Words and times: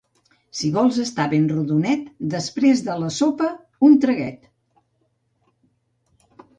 Si 0.59 0.69
vols 0.77 0.97
estar 1.03 1.27
ben 1.33 1.45
rodonet, 1.51 2.09
després 2.33 2.83
de 2.89 2.97
la 3.05 3.13
sopa 3.21 3.53
un 3.91 3.97
traguet 4.07 4.53